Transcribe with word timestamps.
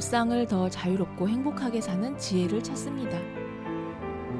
일상을 0.00 0.46
더 0.46 0.70
자유롭고 0.70 1.28
행복하게 1.28 1.82
사는 1.82 2.16
지혜를 2.16 2.62
찾습니다. 2.62 3.18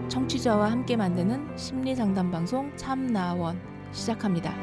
청취자와 0.09 0.71
함께 0.71 0.97
만드는 0.97 1.55
심리 1.59 1.95
상담 1.95 2.31
방송 2.31 2.75
참나원 2.79 3.61
시작합니다. 3.93 4.55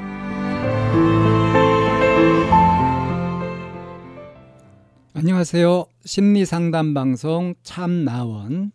안녕하세요. 5.13 5.85
심리 6.03 6.45
상담 6.45 6.95
방송 6.95 7.53
참나원 7.61 8.71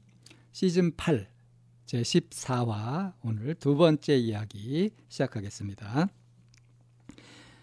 시즌 0.52 0.94
8 0.94 1.28
제 1.86 2.02
14화 2.02 3.14
오늘 3.22 3.56
두 3.56 3.76
번째 3.76 4.16
이야기 4.16 4.92
시작하겠습니다. 5.08 6.06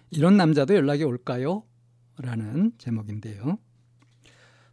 이런 0.10 0.36
남자도 0.36 0.76
연락이 0.76 1.06
올까요? 1.06 1.64
라는 2.18 2.74
제목인데요. 2.78 3.58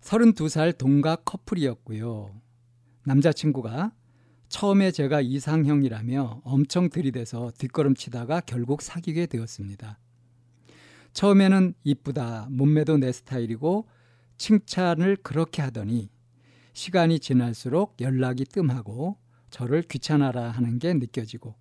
32살 0.06 0.78
동갑 0.78 1.24
커플이었고요. 1.24 2.30
남자친구가 3.04 3.92
처음에 4.48 4.92
제가 4.92 5.20
이상형이라며 5.20 6.42
엄청 6.44 6.88
들이대서 6.88 7.50
뒷걸음치다가 7.58 8.40
결국 8.42 8.82
사귀게 8.82 9.26
되었습니다. 9.26 9.98
처음에는 11.12 11.74
이쁘다, 11.82 12.46
몸매도 12.50 12.98
내 12.98 13.10
스타일이고 13.10 13.88
칭찬을 14.38 15.16
그렇게 15.24 15.62
하더니 15.62 16.08
시간이 16.72 17.18
지날수록 17.18 17.96
연락이 18.00 18.44
뜸하고 18.44 19.16
저를 19.50 19.82
귀찮아라 19.82 20.50
하는 20.50 20.78
게 20.78 20.94
느껴지고 20.94 21.56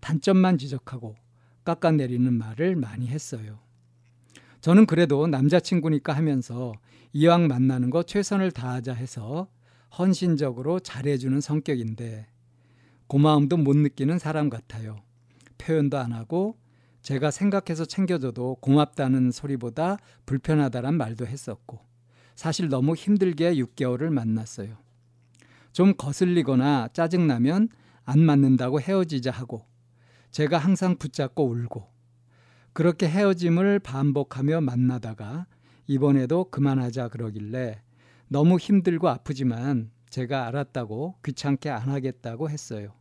단점만 0.00 0.56
지적하고 0.56 1.16
깎아내리는 1.64 2.32
말을 2.32 2.74
많이 2.74 3.08
했어요. 3.08 3.60
저는 4.62 4.86
그래도 4.86 5.26
남자친구니까 5.26 6.12
하면서 6.12 6.72
이왕 7.12 7.48
만나는 7.48 7.90
거 7.90 8.04
최선을 8.04 8.52
다하자 8.52 8.94
해서 8.94 9.48
헌신적으로 9.98 10.78
잘해주는 10.78 11.40
성격인데 11.40 12.28
고마움도 13.08 13.56
못 13.56 13.76
느끼는 13.76 14.20
사람 14.20 14.48
같아요. 14.48 15.02
표현도 15.58 15.98
안 15.98 16.12
하고 16.12 16.56
제가 17.02 17.32
생각해서 17.32 17.84
챙겨줘도 17.84 18.58
고맙다는 18.60 19.32
소리보다 19.32 19.98
불편하다란 20.26 20.96
말도 20.96 21.26
했었고 21.26 21.80
사실 22.36 22.68
너무 22.68 22.94
힘들게 22.94 23.56
6개월을 23.56 24.10
만났어요. 24.10 24.76
좀 25.72 25.92
거슬리거나 25.96 26.90
짜증나면 26.92 27.68
안 28.04 28.20
맞는다고 28.20 28.80
헤어지자 28.80 29.32
하고 29.32 29.66
제가 30.30 30.58
항상 30.58 30.96
붙잡고 30.98 31.48
울고 31.48 31.92
그렇게 32.72 33.08
헤어짐을 33.08 33.80
반복하며 33.80 34.62
만나다가 34.62 35.46
이번에도 35.86 36.44
그만하자 36.50 37.08
그러길래 37.08 37.82
너무 38.28 38.56
힘들고 38.58 39.08
아프지만 39.08 39.90
제가 40.08 40.46
알았다고 40.46 41.16
귀찮게 41.24 41.68
안 41.70 41.88
하겠다고 41.90 42.48
했어요. 42.48 42.94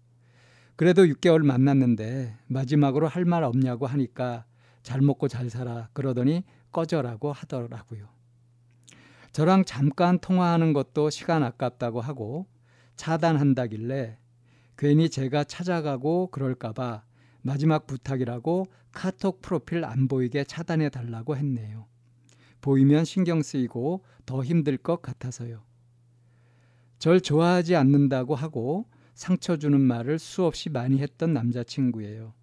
그래도 0.76 1.06
6개월 1.06 1.44
만났는데 1.46 2.38
마지막으로 2.48 3.08
할 3.08 3.26
말 3.26 3.44
없냐고 3.44 3.86
하니까 3.86 4.46
잘 4.84 5.00
먹고 5.02 5.28
잘 5.28 5.50
살아 5.50 5.90
그러더니 5.94 6.44
꺼져라고 6.72 7.32
하더라고요. 7.32 8.10
저랑 9.32 9.64
잠깐 9.66 10.20
통화하는 10.20 10.74
것도 10.74 11.10
시간 11.10 11.44
아깝다고 11.44 12.02
하고 12.02 12.48
차단한다길래 12.98 14.18
괜히 14.78 15.10
제가 15.10 15.44
찾아가고 15.46 16.28
그럴까봐 16.32 17.04
마지막 17.42 17.88
부탁이라고 17.88 18.68
카톡 18.92 19.42
프로필 19.42 19.86
안 19.86 20.08
보이게 20.08 20.44
차단해 20.44 20.90
달라고 20.90 21.36
했네요. 21.36 21.88
보이면 22.62 23.06
신경 23.06 23.42
쓰이고 23.42 24.04
더 24.26 24.44
힘들 24.44 24.78
것 24.78 25.02
같아서요. 25.02 25.64
절 27.00 27.20
좋아하지 27.20 27.76
않는다고 27.76 28.36
하고 28.36 28.86
상처 29.16 29.58
주는 29.58 29.80
말을 29.82 30.20
수없이 30.20 30.70
많이 30.70 31.00
했던 31.00 31.34
남자친구예요. 31.34 32.34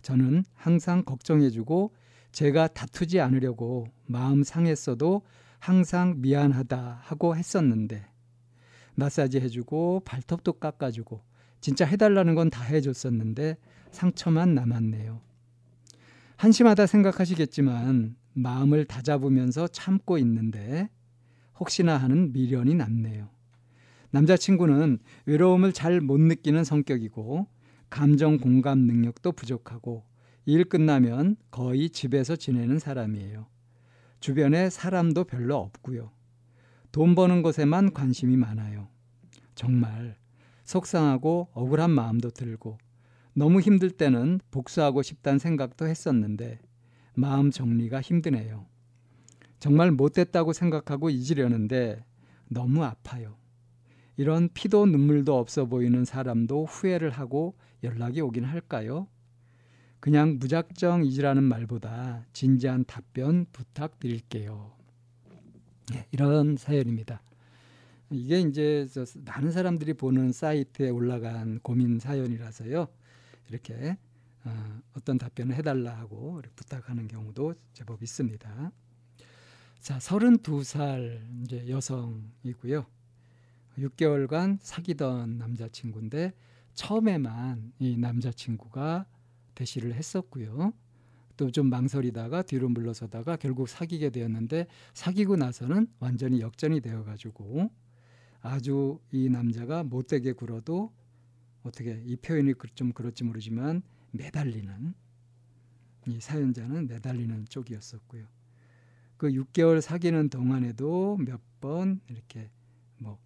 저는 0.00 0.44
항상 0.54 1.04
걱정해주고 1.04 1.92
제가 2.32 2.68
다투지 2.68 3.20
않으려고 3.20 3.86
마음 4.06 4.42
상했어도 4.42 5.22
항상 5.58 6.20
미안하다 6.20 7.00
하고 7.02 7.36
했었는데 7.36 8.04
마사지 8.94 9.40
해주고 9.40 10.02
발톱도 10.04 10.54
깎아주고 10.54 11.20
진짜 11.62 11.86
해달라는 11.86 12.34
건 12.34 12.50
다 12.50 12.62
해줬었는데 12.64 13.56
상처만 13.92 14.54
남았네요. 14.54 15.22
한심하다 16.36 16.86
생각하시겠지만 16.86 18.16
마음을 18.34 18.84
다잡으면서 18.84 19.68
참고 19.68 20.18
있는데 20.18 20.90
혹시나 21.58 21.96
하는 21.96 22.32
미련이 22.32 22.74
남네요. 22.74 23.30
남자친구는 24.10 24.98
외로움을 25.24 25.72
잘 25.72 26.00
못 26.00 26.20
느끼는 26.20 26.64
성격이고 26.64 27.46
감정 27.88 28.38
공감 28.38 28.80
능력도 28.80 29.32
부족하고 29.32 30.04
일 30.44 30.64
끝나면 30.64 31.36
거의 31.50 31.88
집에서 31.90 32.34
지내는 32.34 32.80
사람이에요. 32.80 33.46
주변에 34.18 34.68
사람도 34.68 35.24
별로 35.24 35.56
없고요. 35.56 36.10
돈 36.90 37.14
버는 37.14 37.42
것에만 37.42 37.92
관심이 37.92 38.36
많아요. 38.36 38.88
정말 39.54 40.16
속상하고 40.72 41.48
억울한 41.52 41.90
마음도 41.90 42.30
들고 42.30 42.78
너무 43.34 43.60
힘들 43.60 43.90
때는 43.90 44.40
복수하고 44.50 45.02
싶다는 45.02 45.38
생각도 45.38 45.86
했었는데 45.86 46.60
마음 47.14 47.50
정리가 47.50 48.00
힘드네요. 48.00 48.64
정말 49.58 49.90
못됐다고 49.90 50.54
생각하고 50.54 51.10
잊으려는데 51.10 52.02
너무 52.48 52.84
아파요. 52.84 53.36
이런 54.16 54.48
피도 54.52 54.86
눈물도 54.86 55.36
없어 55.36 55.66
보이는 55.66 56.04
사람도 56.06 56.64
후회를 56.64 57.10
하고 57.10 57.54
연락이 57.84 58.22
오긴 58.22 58.44
할까요? 58.44 59.08
그냥 60.00 60.38
무작정 60.38 61.04
잊으라는 61.04 61.42
말보다 61.44 62.24
진지한 62.32 62.84
답변 62.86 63.44
부탁드릴게요. 63.52 64.72
네, 65.92 66.06
이런 66.12 66.56
사연입니다. 66.56 67.20
이게 68.12 68.40
이제 68.40 68.86
많은 69.24 69.52
사람들이 69.52 69.94
보는 69.94 70.32
사이트에 70.32 70.90
올라간 70.90 71.60
고민 71.60 71.98
사연이라서요. 71.98 72.88
이렇게 73.48 73.96
어, 74.44 74.80
어떤 74.96 75.18
답변을 75.18 75.54
해달라 75.54 75.96
하고 75.98 76.40
부탁하는 76.56 77.08
경우도 77.08 77.54
제법 77.72 78.02
있습니다. 78.02 78.72
자, 79.80 79.98
32살 79.98 81.42
이제 81.42 81.68
여성이고요. 81.68 82.86
6개월간 83.78 84.58
사귀던 84.60 85.38
남자친구인데 85.38 86.32
처음에만 86.74 87.72
이 87.78 87.96
남자친구가 87.96 89.06
대시를 89.54 89.94
했었고요. 89.94 90.72
또 91.36 91.50
좀 91.50 91.70
망설이다가 91.70 92.42
뒤로 92.42 92.68
물러서다가 92.68 93.36
결국 93.36 93.68
사귀게 93.68 94.10
되었는데 94.10 94.66
사귀고 94.94 95.36
나서는 95.36 95.88
완전히 95.98 96.40
역전이 96.40 96.80
되어가지고 96.80 97.70
아주 98.42 99.00
이 99.10 99.28
남자가 99.28 99.82
못되게 99.84 100.32
굴어도 100.32 100.92
어떻게 101.62 102.02
이 102.04 102.16
표현이 102.16 102.54
그좀 102.54 102.92
그렇지 102.92 103.24
모르지만 103.24 103.82
매달리는 104.10 104.94
이 106.08 106.20
사연자는 106.20 106.88
매달리는 106.88 107.46
쪽이었었고요. 107.46 108.26
그 109.16 109.28
6개월 109.30 109.80
사귀는 109.80 110.28
동안에도 110.28 111.16
몇 111.18 111.40
번 111.62 112.00
이렇게 112.08 112.50
뭐 112.98 113.18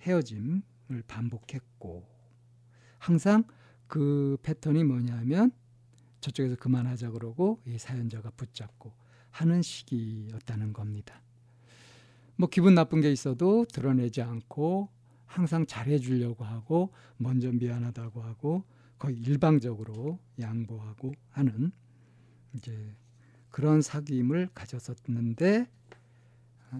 헤어짐을 0.00 1.04
반복했고 1.06 2.04
항상 2.98 3.44
그 3.86 4.36
패턴이 4.42 4.84
뭐냐면 4.84 5.52
저쪽에서 6.20 6.56
그만하자 6.56 7.12
그러고 7.12 7.62
이 7.66 7.78
사연자가 7.78 8.30
붙잡고 8.30 8.92
하는 9.30 9.62
시기였다는 9.62 10.72
겁니다. 10.72 11.22
뭐 12.36 12.48
기분 12.48 12.74
나쁜 12.74 13.00
게 13.00 13.10
있어도 13.12 13.64
드러내지 13.66 14.22
않고 14.22 14.88
항상 15.26 15.66
잘해 15.66 15.98
주려고 15.98 16.44
하고 16.44 16.92
먼저 17.16 17.50
미안하다고 17.50 18.22
하고 18.22 18.64
거의 18.98 19.16
일방적으로 19.16 20.18
양보하고 20.40 21.12
하는 21.30 21.72
이제 22.54 22.94
그런 23.50 23.80
사귐을 23.80 24.48
가졌었는데 24.54 25.68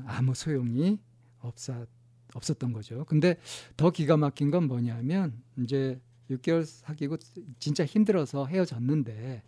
아무 0.07 0.35
소용이 0.35 0.99
없었, 1.41 1.89
없었던 2.35 2.73
거죠. 2.73 3.05
근데 3.05 3.37
더 3.77 3.91
기가 3.91 4.17
막힌 4.17 4.51
건 4.51 4.67
뭐냐면 4.67 5.41
이제 5.59 6.01
6개월 6.31 6.65
사귀고 6.65 7.19
진짜 7.59 7.85
힘들어서 7.85 8.47
헤어졌는데 8.47 9.43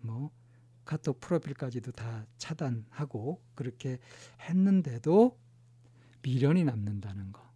뭐 0.00 0.30
카톡 0.88 1.20
프로필까지도 1.20 1.92
다 1.92 2.26
차단하고 2.38 3.42
그렇게 3.54 3.98
했는데도 4.40 5.38
미련이 6.22 6.64
남는다는 6.64 7.30
거. 7.30 7.46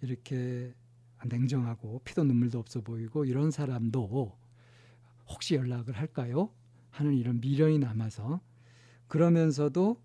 이렇게 0.00 0.72
냉정하고 1.26 2.00
피도 2.04 2.22
눈물도 2.22 2.60
없어 2.60 2.80
보이고 2.80 3.24
이런 3.24 3.50
사람도 3.50 4.38
혹시 5.26 5.56
연락을 5.56 5.96
할까요? 5.96 6.54
하는 6.90 7.14
이런 7.14 7.40
미련이 7.40 7.80
남아서 7.80 8.40
그러면서도 9.08 10.00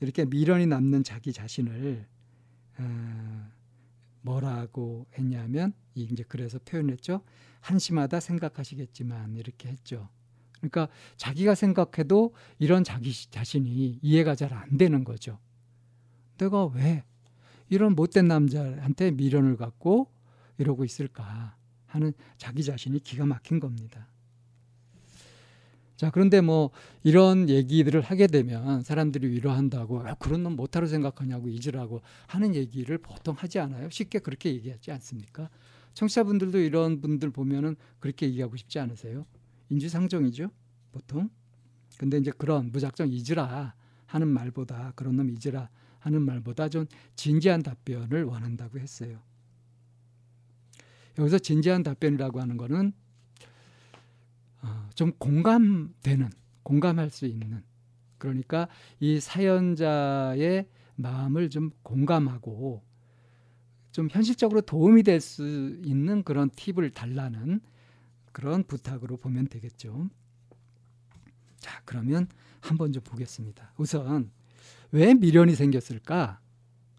이렇게 0.00 0.26
미련이 0.26 0.66
남는 0.66 1.02
자기 1.02 1.32
자신을 1.32 2.06
어, 2.78 3.50
뭐라고 4.20 5.06
했냐면 5.14 5.72
이제 5.94 6.24
그래서 6.28 6.58
표현했죠. 6.58 7.24
한심하다 7.62 8.20
생각하시겠지만 8.20 9.36
이렇게 9.36 9.70
했죠. 9.70 10.10
그러니까 10.60 10.88
자기가 11.16 11.54
생각해도 11.54 12.34
이런 12.58 12.84
자기 12.84 13.12
자신이 13.30 13.98
이해가 14.02 14.34
잘 14.34 14.52
안 14.52 14.76
되는 14.76 15.04
거죠. 15.04 15.38
내가 16.38 16.66
왜 16.66 17.04
이런 17.68 17.94
못된 17.94 18.26
남자한테 18.28 19.12
미련을 19.12 19.56
갖고 19.56 20.08
이러고 20.58 20.84
있을까 20.84 21.56
하는 21.86 22.12
자기 22.36 22.62
자신이 22.64 23.00
기가 23.00 23.26
막힌 23.26 23.60
겁니다. 23.60 24.08
자, 25.96 26.10
그런데 26.10 26.40
뭐 26.40 26.70
이런 27.02 27.48
얘기들을 27.50 28.00
하게 28.00 28.26
되면 28.26 28.82
사람들이 28.82 29.28
위로한다고 29.28 30.00
아, 30.00 30.14
그런 30.14 30.42
놈 30.42 30.56
못하러 30.56 30.86
생각하냐고 30.86 31.48
잊으라고 31.48 32.00
하는 32.26 32.54
얘기를 32.54 32.96
보통 32.98 33.34
하지 33.38 33.58
않아요. 33.58 33.90
쉽게 33.90 34.18
그렇게 34.20 34.50
얘기하지 34.50 34.92
않습니까? 34.92 35.50
청취자분들도 35.94 36.58
이런 36.58 37.00
분들 37.02 37.30
보면은 37.30 37.76
그렇게 37.98 38.26
얘기하고 38.26 38.56
싶지 38.56 38.78
않으세요? 38.78 39.26
인지상정이죠, 39.70 40.50
보통. 40.92 41.30
근데 41.98 42.18
이제 42.18 42.30
그런 42.36 42.70
무작정 42.72 43.08
잊으라 43.10 43.74
하는 44.06 44.28
말보다 44.28 44.92
그런 44.96 45.16
놈 45.16 45.30
잊으라 45.30 45.68
하는 46.00 46.22
말보다 46.22 46.68
좀 46.68 46.86
진지한 47.14 47.62
답변을 47.62 48.24
원한다고 48.24 48.78
했어요. 48.78 49.20
여기서 51.18 51.38
진지한 51.38 51.82
답변이라고 51.82 52.40
하는 52.40 52.56
거는 52.56 52.92
어, 54.62 54.88
좀 54.94 55.12
공감되는, 55.12 56.30
공감할 56.62 57.10
수 57.10 57.26
있는 57.26 57.62
그러니까 58.18 58.68
이 59.00 59.18
사연자의 59.18 60.68
마음을 60.96 61.48
좀 61.50 61.70
공감하고 61.82 62.82
좀 63.92 64.08
현실적으로 64.10 64.60
도움이 64.60 65.02
될 65.02 65.20
수 65.20 65.78
있는 65.84 66.22
그런 66.22 66.50
팁을 66.50 66.90
달라는 66.90 67.60
그런 68.32 68.64
부탁으로 68.64 69.16
보면 69.16 69.48
되겠죠. 69.48 70.08
자, 71.58 71.82
그러면 71.84 72.28
한번 72.60 72.92
좀 72.92 73.02
보겠습니다. 73.02 73.72
우선 73.76 74.30
왜 74.92 75.14
미련이 75.14 75.54
생겼을까? 75.54 76.40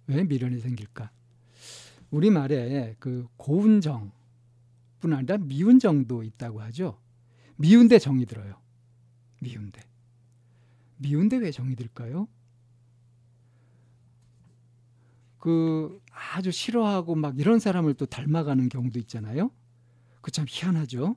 왜 0.08 0.24
미련이 0.24 0.60
생길까? 0.60 1.12
우리 2.10 2.30
말에 2.30 2.96
그 3.00 3.28
고운 3.38 3.82
정 3.82 4.12
뿐 5.02 5.14
아니라 5.14 5.38
미운 5.38 5.80
정도 5.80 6.24
있다고 6.24 6.62
하죠. 6.62 6.98
미운데 7.58 8.00
정이 8.00 8.26
들어요. 8.26 8.56
미운데. 9.42 9.82
미운데 10.98 11.38
왜 11.38 11.52
정이 11.52 11.76
들까요? 11.76 12.28
그 15.40 16.00
아주 16.12 16.52
싫어하고 16.52 17.16
막 17.16 17.40
이런 17.40 17.60
사람을 17.60 17.96
또 17.96 18.06
닮아가는 18.06 18.70
경우도 18.70 19.00
있잖아요. 19.00 19.50
그 20.22 20.32
참 20.32 20.46
희한하죠. 20.48 21.16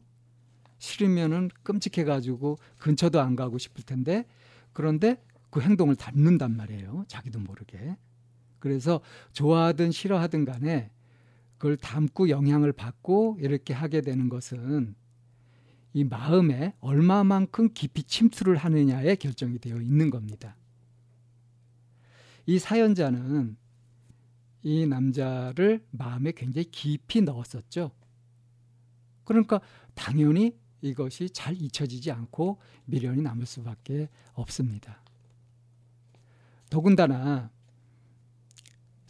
싫으면은 0.79 1.51
끔찍해가지고 1.63 2.59
근처도 2.79 3.21
안 3.21 3.37
가고 3.37 3.59
싶을 3.59 3.85
텐데 3.85 4.27
그런데 4.73 5.23
그 5.51 5.61
행동을 5.61 5.97
닮는단 5.97 6.57
말이에요. 6.57 7.05
자기도 7.09 7.39
모르게. 7.39 7.97
그래서 8.59 9.01
좋아하든 9.33 9.93
싫어하든 9.93 10.45
간에 10.45 10.91
그걸 11.59 11.77
담고 11.77 12.29
영향을 12.29 12.73
받고 12.73 13.39
이렇게 13.41 13.73
하게 13.73 14.01
되는 14.01 14.29
것은 14.29 14.95
이 15.93 16.03
마음에 16.05 16.75
얼마만큼 16.81 17.71
깊이 17.73 18.03
침투를 18.03 18.57
하느냐에 18.57 19.15
결정이 19.15 19.59
되어 19.59 19.81
있는 19.81 20.11
겁니다. 20.11 20.57
이 22.47 22.59
사연자는 22.59 23.57
이 24.63 24.87
남자를 24.87 25.85
마음에 25.91 26.33
굉장히 26.33 26.71
깊이 26.71 27.23
넣었었죠. 27.23 27.93
그러니까 29.25 29.61
당연히 29.95 30.57
이것이 30.81 31.31
잘 31.31 31.55
잊혀지지 31.61 32.11
않고 32.11 32.59
미련이 32.85 33.23
남을 33.23 33.47
수밖에 33.47 34.09
없습니다. 34.35 35.01
더군다나 36.69 37.51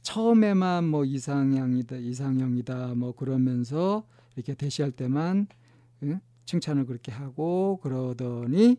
처음에만 0.03 0.87
뭐 0.87 1.05
이상형이다, 1.05 1.97
이상형이다, 1.97 2.95
뭐 2.95 3.13
그러면서 3.13 4.07
이렇게 4.37 4.55
대시할 4.55 4.93
때만 4.93 5.49
응? 6.05 6.21
칭찬을 6.45 6.87
그렇게 6.87 7.11
하고 7.11 7.79
그러더니 7.83 8.77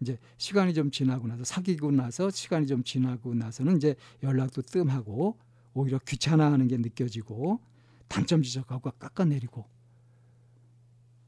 이제 0.00 0.18
시간이 0.38 0.74
좀 0.74 0.90
지나고 0.90 1.26
나서 1.26 1.44
사귀고 1.44 1.90
나서 1.90 2.30
시간이 2.30 2.66
좀 2.66 2.84
지나고 2.84 3.34
나서는 3.34 3.76
이제 3.76 3.96
연락도 4.22 4.62
뜸하고 4.62 5.38
오히려 5.74 5.98
귀찮아하는 5.98 6.68
게 6.68 6.76
느껴지고 6.76 7.60
단점 8.08 8.42
지적하고 8.42 8.90
깎아내리고 8.92 9.64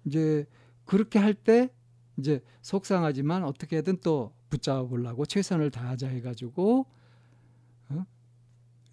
이제 0.06 0.46
그렇게 0.84 1.18
할 1.18 1.34
때 1.34 1.70
이제 2.16 2.42
속상하지만 2.62 3.44
어떻게든 3.44 3.98
또 4.02 4.34
붙잡아 4.48 4.84
보려고 4.84 5.26
최선을 5.26 5.70
다하자 5.70 6.08
해가지고 6.08 6.86
어? 7.90 8.06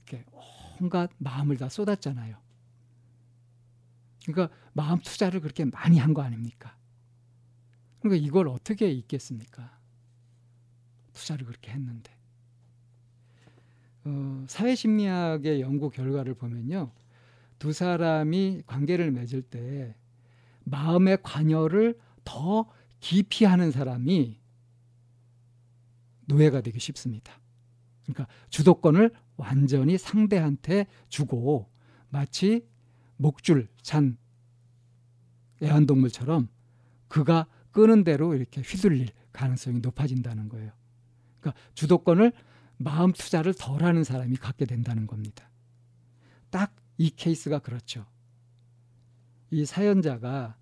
이렇게 0.08 0.26
온갖 0.82 1.10
마음을 1.20 1.58
다 1.58 1.70
쏟았잖아요. 1.70 2.36
그러니까 4.26 4.56
마음 4.74 5.00
투자를 5.00 5.40
그렇게 5.42 5.66
많이 5.66 5.98
한 6.00 6.14
거 6.14 6.22
아닙니까? 6.22 6.78
그러니까 8.00 8.26
이걸 8.26 8.48
어떻게 8.50 8.92
잊겠습니까? 8.92 9.80
투자를 11.14 11.46
그렇게 11.46 11.72
했는데. 11.72 12.12
어, 14.06 14.44
사회심리학의 14.48 15.62
연구 15.62 15.90
결과를 15.90 16.34
보면요. 16.34 16.92
두 17.60 17.72
사람이 17.72 18.64
관계를 18.66 19.12
맺을 19.12 19.42
때 19.44 19.96
마음의 20.64 21.20
관여를 21.24 22.00
더 22.24 22.70
깊이 23.00 23.46
하는 23.46 23.72
사람이 23.72 24.40
노예가 26.26 26.62
되기 26.62 26.80
쉽습니다. 26.80 27.40
그러니까 28.04 28.28
주도권을 28.50 29.12
완전히 29.36 29.98
상대한테 29.98 30.88
주고 31.10 31.70
마치 32.10 32.68
목줄 33.18 33.68
찬 33.82 34.18
애완동물처럼 35.62 36.50
그가 37.08 37.48
끄는 37.72 38.04
대로 38.04 38.36
이렇게 38.36 38.62
휘둘릴 38.62 39.10
가능성이 39.32 39.80
높아진다는 39.80 40.50
거예요. 40.50 40.72
그러니까 41.40 41.62
주도권을 41.74 42.32
마음 42.78 43.12
투자를 43.14 43.54
덜 43.54 43.84
하는 43.84 44.04
사람이 44.04 44.36
갖게 44.38 44.66
된다는 44.66 45.08
겁니다. 45.08 45.50
딱 46.50 46.84
이 46.98 47.10
케이스가 47.10 47.60
그렇죠. 47.60 48.06
이 49.52 49.66
사연자가 49.66 50.58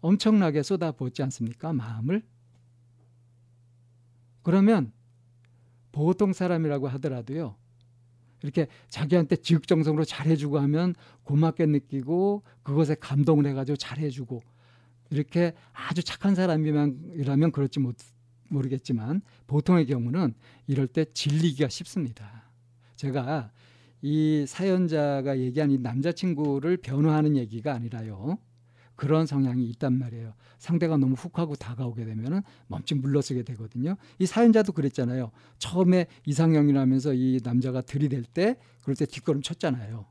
엄청나게 0.00 0.62
쏟아붓지 0.62 1.22
않습니까? 1.22 1.72
마음을. 1.72 2.22
그러면 4.42 4.92
보통 5.92 6.32
사람이라고 6.32 6.88
하더라도요. 6.88 7.56
이렇게 8.42 8.68
자기한테 8.88 9.36
지극정성으로 9.36 10.04
잘해주고 10.04 10.58
하면 10.60 10.94
고맙게 11.24 11.66
느끼고 11.66 12.42
그것에 12.62 12.94
감동을 12.94 13.46
해가지고 13.46 13.76
잘해주고 13.76 14.40
이렇게 15.10 15.52
아주 15.72 16.02
착한 16.02 16.34
사람이라면 16.34 17.52
그렇지 17.52 17.80
못 17.80 17.96
모르겠지만 18.48 19.22
보통의 19.46 19.86
경우는 19.86 20.34
이럴 20.66 20.86
때 20.86 21.04
질리기가 21.04 21.68
쉽습니다. 21.68 22.50
제가 22.96 23.50
이 24.02 24.44
사연자가 24.48 25.38
얘기한 25.38 25.70
이 25.70 25.78
남자친구를 25.78 26.78
변호하는 26.78 27.36
얘기가 27.36 27.74
아니라요. 27.74 28.38
그런 29.00 29.24
성향이 29.24 29.66
있단 29.70 29.94
말이에요. 29.98 30.34
상대가 30.58 30.98
너무 30.98 31.14
훅 31.14 31.38
하고 31.38 31.56
다가오게 31.56 32.04
되면은 32.04 32.42
멈칫 32.66 32.98
물러서게 32.98 33.44
되거든요. 33.44 33.96
이 34.18 34.26
사연자도 34.26 34.72
그랬잖아요. 34.72 35.30
처음에 35.56 36.06
이상형이라면서 36.26 37.14
이 37.14 37.40
남자가 37.42 37.80
들이댈 37.80 38.24
때 38.24 38.58
그럴 38.82 38.94
때 38.94 39.06
뒷걸음 39.06 39.40
쳤잖아요. 39.40 40.04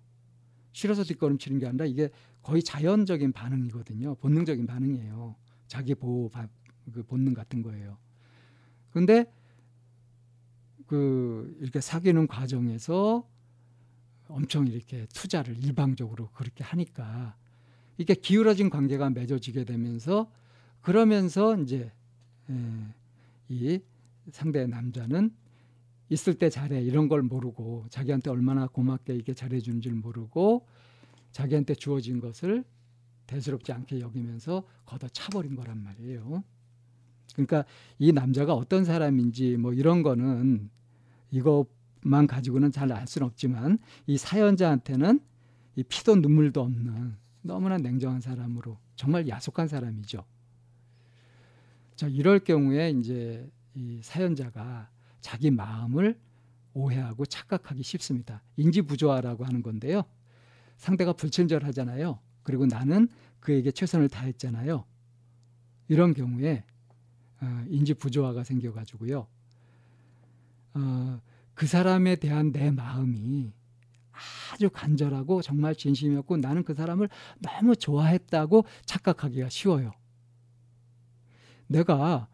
싫어서 0.71 1.03
뒷걸음 1.03 1.37
치는 1.37 1.59
게 1.59 1.67
아니라 1.67 1.85
이게 1.85 2.09
거의 2.41 2.63
자연적인 2.63 3.31
반응이거든요. 3.31 4.15
본능적인 4.15 4.65
반응이에요. 4.65 5.35
자기 5.67 5.93
보호 5.93 6.31
그 6.91 7.03
본능 7.03 7.35
같은 7.35 7.61
거예요. 7.61 7.99
근데 8.89 9.31
그 10.87 11.55
이렇게 11.61 11.79
사귀는 11.79 12.25
과정에서 12.25 13.29
엄청 14.29 14.65
이렇게 14.65 15.05
투자를 15.13 15.63
일방적으로 15.63 16.31
그렇게 16.31 16.63
하니까 16.63 17.37
이게 17.99 18.15
기울어진 18.15 18.69
관계가 18.69 19.09
맺어지게 19.09 19.65
되면서 19.65 20.31
그러면서 20.81 21.57
이제 21.57 21.91
이 23.49 23.81
상대 24.31 24.65
남자는 24.65 25.31
있을 26.07 26.33
때 26.35 26.49
잘해 26.49 26.81
이런 26.81 27.09
걸 27.09 27.21
모르고 27.21 27.87
자기한테 27.89 28.29
얼마나 28.29 28.67
고맙게 28.67 29.15
이게 29.15 29.33
잘해주는 29.33 29.81
줄 29.81 29.93
모르고 29.95 30.65
자기한테 31.33 31.75
주어진 31.75 32.21
것을 32.21 32.63
대수롭지 33.27 33.73
않게 33.73 33.99
여기면서 33.99 34.63
걷어 34.85 35.09
차버린 35.09 35.55
거란 35.55 35.83
말이에요. 35.83 36.43
그러니까 37.33 37.65
이 37.99 38.13
남자가 38.13 38.53
어떤 38.53 38.85
사람인지 38.85 39.57
뭐 39.57 39.73
이런 39.73 40.03
거는 40.03 40.69
이것만 41.31 42.27
가지고는 42.27 42.71
잘 42.71 42.93
알 42.93 43.05
수는 43.07 43.27
없지만 43.27 43.77
이 44.07 44.17
사연자한테는 44.17 45.19
이 45.75 45.83
피도 45.83 46.15
눈물도 46.15 46.61
없는 46.61 47.15
너무나 47.41 47.77
냉정한 47.77 48.21
사람으로 48.21 48.77
정말 48.95 49.27
야속한 49.27 49.67
사람이죠. 49.67 50.25
자, 51.95 52.07
이럴 52.07 52.39
경우에 52.39 52.91
이제 52.91 53.49
이 53.75 53.99
사연자가 54.01 54.89
자기 55.21 55.51
마음을 55.51 56.19
오해하고 56.73 57.25
착각하기 57.25 57.83
쉽습니다. 57.83 58.41
인지 58.55 58.81
부조화라고 58.81 59.45
하는 59.45 59.61
건데요. 59.61 60.03
상대가 60.77 61.13
불친절하잖아요. 61.13 62.19
그리고 62.43 62.65
나는 62.65 63.09
그에게 63.39 63.71
최선을 63.71 64.09
다했잖아요. 64.09 64.85
이런 65.87 66.13
경우에 66.13 66.63
어, 67.41 67.65
인지 67.69 67.93
부조화가 67.93 68.43
생겨가지고요. 68.43 69.27
어, 70.75 71.21
그 71.53 71.67
사람에 71.67 72.15
대한 72.17 72.51
내 72.51 72.71
마음이 72.71 73.53
아주 74.51 74.69
간절하고 74.69 75.41
정말 75.41 75.75
진심이었고 75.75 76.37
나는 76.37 76.63
그 76.63 76.73
사람을 76.73 77.09
너무 77.39 77.75
좋아했다고 77.75 78.65
착각하기가 78.85 79.49
쉬워요. 79.49 79.91
내가 81.67 82.27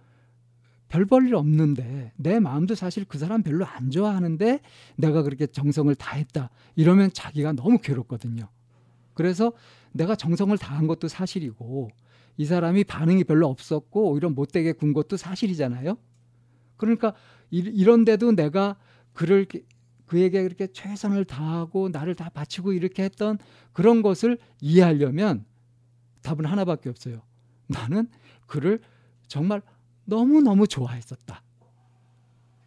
별 0.87 1.05
볼일 1.05 1.35
없는데 1.35 2.13
내 2.15 2.39
마음도 2.39 2.75
사실 2.75 3.05
그 3.05 3.17
사람 3.17 3.43
별로 3.43 3.65
안 3.65 3.91
좋아하는데 3.91 4.59
내가 4.97 5.23
그렇게 5.23 5.47
정성을 5.47 5.93
다했다 5.95 6.49
이러면 6.75 7.11
자기가 7.11 7.53
너무 7.53 7.79
괴롭거든요. 7.79 8.47
그래서 9.13 9.53
내가 9.91 10.15
정성을 10.15 10.57
다한 10.57 10.87
것도 10.87 11.07
사실이고 11.07 11.89
이 12.37 12.45
사람이 12.45 12.83
반응이 12.83 13.23
별로 13.23 13.47
없었고 13.47 14.11
오히려 14.11 14.29
못되게 14.29 14.73
군 14.73 14.93
것도 14.93 15.17
사실이잖아요. 15.17 15.97
그러니까 16.77 17.13
이런데도 17.49 18.33
내가 18.33 18.75
그를 19.13 19.47
그에게 20.05 20.43
그렇게 20.43 20.67
최선을 20.67 21.25
다하고 21.25 21.89
나를 21.89 22.15
다 22.15 22.29
바치고 22.29 22.73
이렇게 22.73 23.03
했던 23.03 23.37
그런 23.73 24.01
것을 24.01 24.37
이해하려면 24.61 25.45
답은 26.21 26.45
하나밖에 26.45 26.89
없어요. 26.89 27.21
나는 27.67 28.07
그를 28.47 28.81
정말 29.27 29.61
너무너무 30.05 30.67
좋아했었다. 30.67 31.41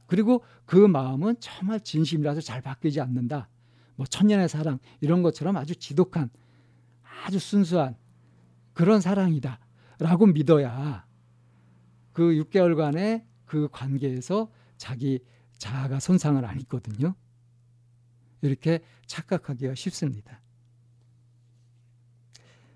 그리고 0.07 0.43
그 0.65 0.77
마음은 0.77 1.37
정말 1.41 1.81
진심이라서 1.81 2.41
잘 2.41 2.63
바뀌지 2.63 3.01
않는다. 3.01 3.49
뭐 3.95 4.07
천년의 4.07 4.49
사랑 4.49 4.79
이런 5.01 5.23
것처럼 5.23 5.57
아주 5.57 5.77
지독한 5.77 6.31
아주 7.25 7.39
순수한 7.39 7.97
그런 8.73 9.01
사랑이다. 9.01 9.59
라고 9.99 10.27
믿어야 10.27 11.05
그 12.13 12.23
6개월간의 12.23 13.25
그 13.45 13.69
관계에서 13.71 14.51
자기 14.77 15.21
자아가 15.59 15.99
손상을 15.99 16.45
안 16.45 16.61
입거든요. 16.61 17.15
이렇게 18.43 18.81
착각하기가 19.07 19.75
쉽습니다. 19.75 20.41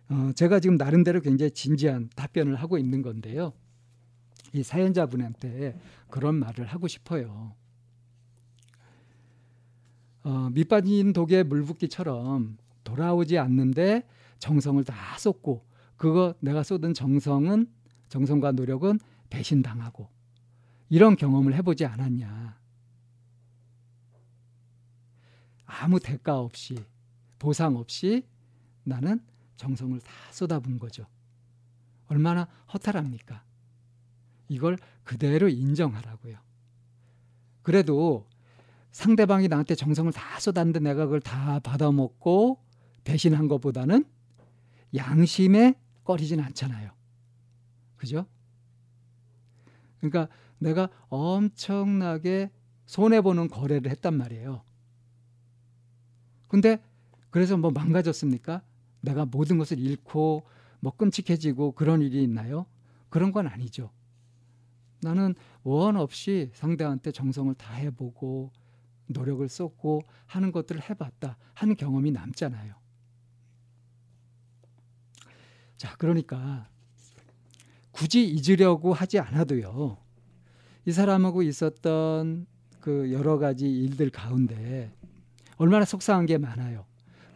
어, 0.09 0.33
제가 0.35 0.61
지금 0.61 0.76
나름대로 0.76 1.21
굉장히 1.21 1.50
진지한 1.52 2.11
답변을 2.14 2.57
하고 2.57 2.78
있는 2.78 3.02
건데요. 3.02 3.52
이 4.52 4.62
사연자분한테 4.62 5.78
그런 6.11 6.35
말을 6.35 6.66
하고 6.66 6.87
싶어요. 6.88 7.54
어, 10.25 10.50
밑빠진 10.52 11.12
독에 11.12 11.42
물 11.42 11.64
붓기처럼 11.64 12.59
돌아오지 12.85 13.38
않는데 13.38 14.07
정성을 14.38 14.85
다 14.85 15.19
쏟고 15.19 15.64
그거 15.97 16.35
내가 16.40 16.62
쏟은 16.62 16.95
정성은 16.95 17.66
정성과 18.09 18.52
노력은 18.52 18.99
배신당하고 19.31 20.09
이런 20.90 21.16
경험을 21.16 21.54
해보지 21.54 21.87
않았냐. 21.87 22.62
아무 25.81 25.99
대가 25.99 26.38
없이 26.38 26.76
보상 27.38 27.76
없이 27.76 28.26
나는 28.85 29.21
정성을 29.57 29.99
다 30.00 30.12
쏟아부은 30.31 30.79
거죠. 30.79 31.07
얼마나 32.07 32.47
허탈합니까? 32.73 33.43
이걸 34.49 34.76
그대로 35.02 35.49
인정하라고요. 35.49 36.37
그래도 37.62 38.29
상대방이 38.91 39.49
나한테 39.49 39.75
정성을 39.75 40.12
다 40.12 40.38
쏟았는데 40.38 40.81
내가 40.81 41.07
그걸 41.07 41.21
다 41.21 41.59
받아먹고 41.61 42.59
배신한 43.05 43.49
것보다는 43.49 44.05
양심에 44.95 45.75
꺼리진 46.05 46.41
않잖아요. 46.41 46.91
그죠? 47.97 48.26
그러니까 49.99 50.29
내가 50.59 50.91
엄청나게 51.09 52.50
손해보는 52.87 53.49
거래를 53.49 53.91
했단 53.91 54.14
말이에요. 54.14 54.62
근데 56.52 56.85
그래서 57.30 57.56
뭐 57.56 57.71
망가졌습니까? 57.71 58.61
내가 59.00 59.25
모든 59.25 59.56
것을 59.56 59.78
잃고 59.78 60.47
뭐 60.80 60.94
끔찍해지고 60.94 61.73
그런 61.73 62.02
일이 62.02 62.23
있나요? 62.23 62.66
그런 63.09 63.32
건 63.32 63.47
아니죠. 63.47 63.90
나는 65.00 65.35
원 65.62 65.97
없이 65.97 66.50
상대한테 66.52 67.11
정성을 67.11 67.54
다해보고 67.54 68.52
노력을 69.06 69.49
쏟고 69.49 70.02
하는 70.26 70.52
것들을 70.52 70.90
해봤다 70.90 71.38
하는 71.54 71.75
경험이 71.75 72.11
남잖아요. 72.11 72.75
자, 75.78 75.97
그러니까 75.97 76.68
굳이 77.92 78.28
잊으려고 78.28 78.92
하지 78.92 79.18
않아도요. 79.18 79.97
이 80.85 80.92
사람하고 80.92 81.42
있었던 81.44 82.47
그 82.78 83.11
여러 83.11 83.38
가지 83.38 83.71
일들 83.71 84.11
가운데 84.11 84.92
얼마나 85.62 85.85
속상한 85.85 86.26
게 86.26 86.38
많아요. 86.38 86.85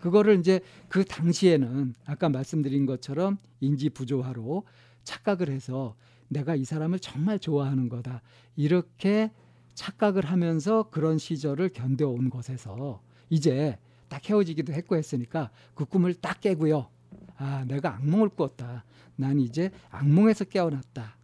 그거를 0.00 0.40
이제 0.40 0.60
그 0.88 1.04
당시에는 1.04 1.94
아까 2.06 2.28
말씀드린 2.28 2.84
것처럼 2.84 3.38
인지 3.60 3.88
부조화로 3.88 4.64
착각을 5.04 5.48
해서 5.48 5.94
내가 6.26 6.56
이 6.56 6.64
사람을 6.64 6.98
정말 6.98 7.38
좋아하는 7.38 7.88
거다. 7.88 8.22
이렇게 8.56 9.30
착각을 9.74 10.24
하면서 10.24 10.90
그런 10.90 11.18
시절을 11.18 11.68
견뎌온 11.68 12.28
것에서 12.28 13.00
이제 13.30 13.78
딱 14.08 14.28
헤어지기도 14.28 14.72
했고 14.72 14.96
했으니까 14.96 15.50
그 15.76 15.84
꿈을 15.84 16.12
딱 16.14 16.40
깨고요. 16.40 16.88
아, 17.36 17.64
내가 17.68 17.94
악몽을 17.94 18.30
꿨다. 18.30 18.84
난 19.14 19.38
이제 19.38 19.70
악몽에서 19.90 20.46
깨어났다. 20.46 21.16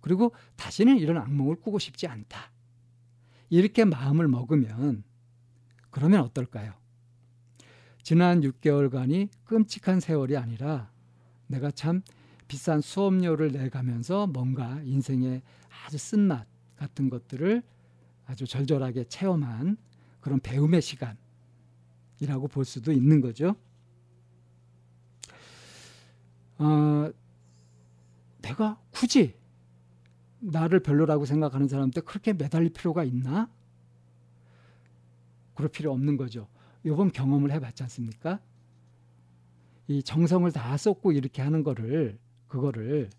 그리고 0.00 0.30
다시는 0.54 0.98
이런 0.98 1.16
악몽을 1.18 1.56
꾸고 1.56 1.80
싶지 1.80 2.06
않다. 2.06 2.52
이렇게 3.50 3.84
마음을 3.84 4.28
먹으면 4.28 5.02
그러면 5.96 6.20
어떨까요? 6.20 6.74
지난 8.02 8.42
6개월간이 8.42 9.30
끔찍한 9.46 10.00
세월이 10.00 10.36
아니라 10.36 10.90
내가 11.46 11.70
참 11.70 12.02
비싼 12.46 12.82
수업료를 12.82 13.50
내가면서 13.52 14.26
뭔가 14.26 14.78
인생의 14.82 15.40
아주 15.86 15.96
쓴맛 15.96 16.46
같은 16.76 17.08
것들을 17.08 17.62
아주 18.26 18.46
절절하게 18.46 19.04
체험한 19.04 19.78
그런 20.20 20.38
배움의 20.40 20.82
시간이라고 20.82 22.48
볼 22.48 22.66
수도 22.66 22.92
있는 22.92 23.22
거죠. 23.22 23.56
어, 26.58 27.10
내가 28.42 28.78
굳이 28.90 29.34
나를 30.40 30.80
별로라고 30.80 31.24
생각하는 31.24 31.68
사람한테 31.68 32.02
그렇게 32.02 32.34
매달릴 32.34 32.74
필요가 32.74 33.02
있나? 33.02 33.48
그럴 35.56 35.68
필요 35.68 35.92
없는 35.92 36.16
거죠. 36.16 36.46
요번 36.84 37.10
경험을 37.10 37.50
해봤지 37.50 37.82
않습니까? 37.84 38.38
이 39.88 40.02
정성을 40.02 40.50
다 40.52 40.76
쏟고 40.76 41.12
이렇게 41.12 41.42
하는 41.42 41.64
거를 41.64 42.18
그거를 42.46 43.10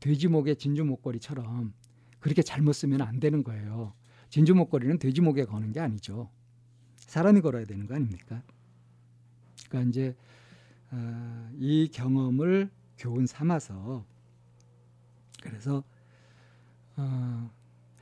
돼지목의 0.00 0.56
진주 0.56 0.84
목걸이처럼 0.84 1.72
그렇게 2.18 2.42
잘못 2.42 2.72
쓰면 2.72 3.02
안 3.02 3.20
되는 3.20 3.44
거예요. 3.44 3.92
진주 4.30 4.54
목걸이는 4.54 4.98
돼지목에 4.98 5.44
거는 5.44 5.72
게 5.72 5.80
아니죠. 5.80 6.30
사람이 6.96 7.42
걸어야 7.42 7.64
되는 7.64 7.86
거 7.86 7.94
아닙니까? 7.94 8.42
그러니까 9.68 9.90
이제 9.90 10.16
어, 10.90 11.50
이 11.58 11.88
경험을 11.92 12.70
교훈 12.96 13.26
삼아서 13.26 14.04
그래서 15.42 15.84
어, 16.96 17.50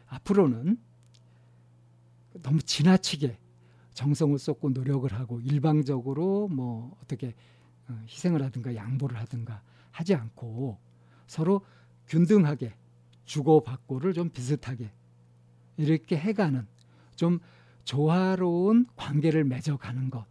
앞으로는 0.07 0.79
너무 2.43 2.63
지나치게 2.63 3.39
정성을 3.95 4.39
쏟고 4.39 4.71
노력을 4.71 5.13
하고 5.13 5.41
일방적으로 5.41 6.49
뭐 6.49 6.97
어떻게 7.03 7.35
어, 7.89 8.01
희생을 8.09 8.43
하든가 8.43 8.75
양보를 8.75 9.19
하든가 9.19 9.63
하지 9.91 10.15
않고 10.15 10.79
서로 11.27 11.65
균등하게 12.09 12.75
주고받고를 13.25 14.13
좀 14.13 14.31
비슷하게 14.31 14.91
이렇게 15.77 16.17
해가는 16.17 16.67
좀 17.17 17.39
조화로운 17.85 18.87
관계를 18.97 19.45
맺어가는 19.45 20.11
것 20.11 20.27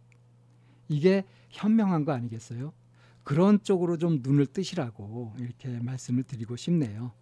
이게 0.88 1.24
현명한 1.50 2.04
거 2.04 2.12
아니겠어요? 2.12 2.72
그런 3.24 3.62
쪽으로 3.62 3.98
좀 3.98 4.18
눈을 4.22 4.46
뜨시라고 4.46 5.34
이렇게 5.38 5.78
말씀을 5.78 6.24
드리고 6.24 6.56
싶네요. 6.56 7.12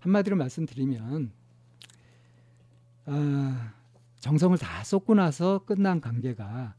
한마디로 0.00 0.36
말씀드리면 0.36 1.32
아, 3.06 3.74
정성을 4.24 4.56
다 4.56 4.82
쏟고 4.82 5.14
나서 5.16 5.58
끝난 5.66 6.00
관계가 6.00 6.74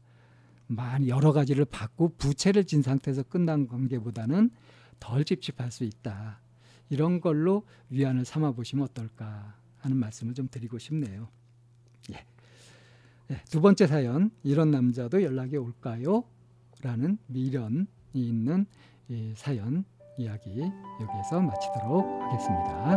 많이 0.66 1.08
여러 1.08 1.32
가지를 1.32 1.64
받고 1.64 2.14
부채를 2.18 2.64
진 2.64 2.82
상태에서 2.82 3.22
끝난 3.22 3.68
관계보다는 3.68 4.50
덜 4.98 5.24
찝찝할 5.24 5.70
수 5.70 5.84
있다. 5.84 6.40
이런 6.90 7.20
걸로 7.20 7.62
위안을 7.90 8.24
삼아 8.24 8.50
보시면 8.50 8.86
어떨까 8.86 9.54
하는 9.78 9.96
말씀을 9.96 10.34
좀 10.34 10.48
드리고 10.50 10.80
싶네요. 10.80 11.28
예. 12.10 12.26
예, 13.30 13.40
두 13.48 13.60
번째 13.60 13.86
사연 13.86 14.32
이런 14.42 14.72
남자도 14.72 15.22
연락이 15.22 15.56
올까요? 15.56 16.24
라는 16.82 17.16
미련이 17.28 17.86
있는 18.12 18.66
이 19.08 19.34
사연 19.36 19.84
이야기 20.18 20.50
여기에서 21.00 21.40
마치도록 21.40 22.04
하겠습니다. 22.24 22.96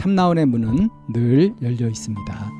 참나원의 0.00 0.46
문은 0.46 0.88
늘 1.12 1.54
열려 1.60 1.86
있습니다. 1.86 2.59